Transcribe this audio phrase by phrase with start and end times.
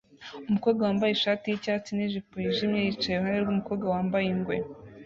[0.49, 4.57] umukobwa wambaye ishati yicyatsi nijipo yijimye yicaye iruhande rwumukobwa wambaye ingwe